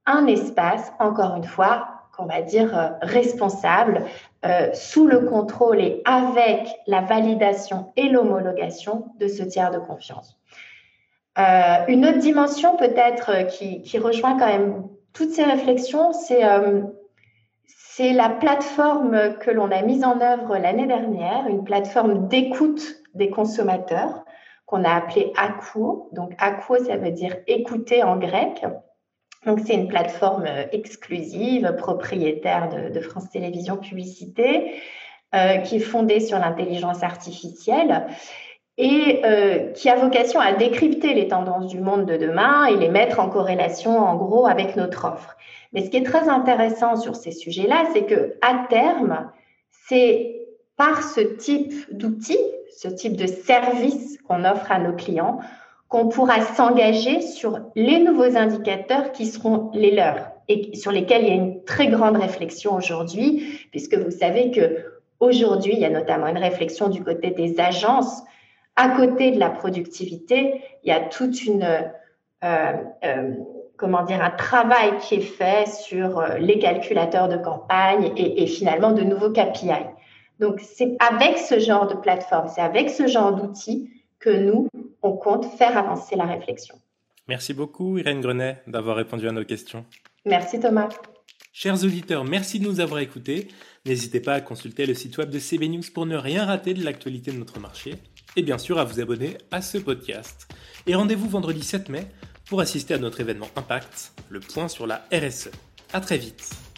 un 0.05 0.27
espace, 0.27 0.91
encore 0.99 1.35
une 1.35 1.43
fois, 1.43 1.87
qu'on 2.15 2.25
va 2.25 2.41
dire 2.41 2.77
euh, 2.77 2.89
responsable, 3.01 4.05
euh, 4.45 4.69
sous 4.73 5.07
le 5.07 5.21
contrôle 5.21 5.79
et 5.79 6.01
avec 6.05 6.67
la 6.87 7.01
validation 7.01 7.91
et 7.95 8.09
l'homologation 8.09 9.07
de 9.19 9.27
ce 9.27 9.43
tiers 9.43 9.71
de 9.71 9.79
confiance. 9.79 10.37
Euh, 11.37 11.85
une 11.87 12.05
autre 12.05 12.17
dimension 12.17 12.75
peut-être 12.75 13.47
qui, 13.47 13.97
rejoint 13.97 14.37
quand 14.37 14.47
même 14.47 14.87
toutes 15.13 15.31
ces 15.31 15.43
réflexions, 15.43 16.11
c'est 16.11 16.43
c'est 17.99 18.13
la 18.13 18.29
plateforme 18.29 19.37
que 19.39 19.51
l'on 19.51 19.71
a 19.71 19.81
mise 19.81 20.05
en 20.05 20.21
œuvre 20.21 20.57
l'année 20.57 20.87
dernière, 20.87 21.47
une 21.49 21.65
plateforme 21.65 22.29
d'écoute 22.29 22.81
des 23.13 23.29
consommateurs 23.29 24.23
qu'on 24.65 24.85
a 24.85 24.91
appelée 24.91 25.33
ACUO. 25.35 26.07
Donc 26.13 26.31
ACUO, 26.37 26.77
ça 26.85 26.95
veut 26.95 27.11
dire 27.11 27.35
écouter 27.45 28.01
en 28.01 28.15
grec. 28.15 28.65
Donc, 29.45 29.59
c'est 29.65 29.73
une 29.73 29.89
plateforme 29.89 30.45
euh, 30.47 30.63
exclusive, 30.71 31.75
propriétaire 31.77 32.69
de, 32.69 33.01
France 33.01 33.29
Télévisions 33.31 33.75
Publicité, 33.75 34.75
euh, 35.35 35.57
qui 35.57 35.75
est 35.75 35.81
fondée 35.81 36.21
sur 36.21 36.39
l'intelligence 36.39 37.03
artificielle 37.03 38.07
et 38.79 39.21
euh, 39.25 39.71
qui 39.73 39.89
a 39.89 39.95
vocation 39.95 40.39
à 40.39 40.53
décrypter 40.53 41.13
les 41.13 41.27
tendances 41.27 41.67
du 41.67 41.81
monde 41.81 42.05
de 42.05 42.15
demain 42.15 42.65
et 42.65 42.77
les 42.77 42.87
mettre 42.87 43.19
en 43.19 43.29
corrélation, 43.29 43.99
en 43.99 44.15
gros, 44.15 44.47
avec 44.47 44.77
notre 44.77 45.05
offre. 45.05 45.35
Mais 45.73 45.83
ce 45.83 45.89
qui 45.89 45.97
est 45.97 46.05
très 46.05 46.29
intéressant 46.29 46.95
sur 46.95 47.17
ces 47.17 47.31
sujets-là, 47.31 47.83
c'est 47.93 48.05
que 48.05 48.35
à 48.41 48.65
terme, 48.69 49.29
c'est 49.89 50.47
par 50.77 51.03
ce 51.03 51.19
type 51.19 51.73
d'outils, 51.91 52.39
ce 52.75 52.87
type 52.87 53.17
de 53.17 53.27
service 53.27 54.17
qu'on 54.21 54.45
offre 54.45 54.71
à 54.71 54.79
nos 54.79 54.93
clients, 54.93 55.39
qu'on 55.89 56.07
pourra 56.07 56.39
s'engager 56.39 57.19
sur 57.19 57.59
les 57.75 57.99
nouveaux 57.99 58.37
indicateurs 58.37 59.11
qui 59.11 59.25
seront 59.25 59.71
les 59.73 59.91
leurs 59.91 60.29
et 60.47 60.73
sur 60.75 60.93
lesquels 60.93 61.23
il 61.23 61.27
y 61.27 61.31
a 61.31 61.35
une 61.35 61.63
très 61.65 61.87
grande 61.87 62.15
réflexion 62.15 62.75
aujourd'hui, 62.75 63.67
puisque 63.71 63.95
vous 63.95 64.11
savez 64.11 64.51
que 64.51 64.85
aujourd'hui, 65.19 65.73
il 65.73 65.79
y 65.79 65.85
a 65.85 65.89
notamment 65.89 66.27
une 66.27 66.37
réflexion 66.37 66.87
du 66.87 67.03
côté 67.03 67.31
des 67.31 67.59
agences. 67.59 68.23
À 68.81 68.95
côté 68.95 69.31
de 69.31 69.39
la 69.39 69.49
productivité, 69.49 70.61
il 70.83 70.89
y 70.89 70.93
a 70.93 71.01
toute 71.01 71.43
une 71.43 71.63
euh, 72.45 72.73
euh, 73.03 73.33
comment 73.75 74.03
dire 74.03 74.23
un 74.23 74.29
travail 74.29 74.97
qui 75.01 75.15
est 75.15 75.19
fait 75.19 75.67
sur 75.67 76.19
euh, 76.19 76.37
les 76.37 76.59
calculateurs 76.59 77.27
de 77.27 77.35
campagne 77.35 78.13
et, 78.15 78.41
et 78.41 78.47
finalement 78.47 78.93
de 78.93 79.01
nouveaux 79.01 79.31
KPI. 79.31 79.83
Donc 80.39 80.61
c'est 80.61 80.95
avec 81.01 81.37
ce 81.37 81.59
genre 81.59 81.87
de 81.87 81.95
plateforme, 81.95 82.47
c'est 82.47 82.61
avec 82.61 82.89
ce 82.89 83.07
genre 83.07 83.35
d'outils 83.35 83.89
que 84.19 84.29
nous, 84.29 84.69
on 85.01 85.11
compte 85.11 85.43
faire 85.57 85.77
avancer 85.77 86.15
la 86.15 86.23
réflexion. 86.23 86.75
Merci 87.27 87.53
beaucoup 87.53 87.97
Irène 87.97 88.21
Grenet 88.21 88.63
d'avoir 88.65 88.95
répondu 88.95 89.27
à 89.27 89.33
nos 89.33 89.43
questions. 89.43 89.85
Merci 90.25 90.57
Thomas. 90.57 90.87
Chers 91.51 91.83
auditeurs, 91.83 92.23
merci 92.23 92.61
de 92.61 92.65
nous 92.65 92.79
avoir 92.79 93.01
écoutés. 93.01 93.49
N'hésitez 93.85 94.21
pas 94.21 94.35
à 94.35 94.39
consulter 94.39 94.85
le 94.85 94.93
site 94.93 95.17
web 95.17 95.29
de 95.29 95.39
CB 95.39 95.67
News 95.67 95.83
pour 95.93 96.05
ne 96.05 96.15
rien 96.15 96.45
rater 96.45 96.73
de 96.73 96.85
l'actualité 96.85 97.31
de 97.31 97.37
notre 97.37 97.59
marché. 97.59 97.95
Et 98.35 98.41
bien 98.41 98.57
sûr 98.57 98.79
à 98.79 98.83
vous 98.83 98.99
abonner 98.99 99.37
à 99.51 99.61
ce 99.61 99.77
podcast. 99.77 100.47
Et 100.87 100.95
rendez-vous 100.95 101.29
vendredi 101.29 101.63
7 101.63 101.89
mai 101.89 102.07
pour 102.45 102.61
assister 102.61 102.93
à 102.93 102.97
notre 102.97 103.19
événement 103.21 103.49
Impact, 103.55 104.13
le 104.29 104.39
point 104.39 104.67
sur 104.67 104.87
la 104.87 105.05
RSE. 105.11 105.51
À 105.93 106.01
très 106.01 106.17
vite. 106.17 106.68